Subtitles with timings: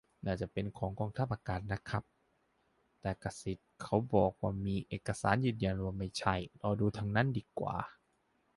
[0.25, 2.03] น่าจะเป็นของกองทัพอากาศนะครับ
[3.01, 7.75] แต่กษิตเขาบอกว่ามีเอกสารยืนยันว่าไม่ใช่ รอดูทางนั้นดีกว่า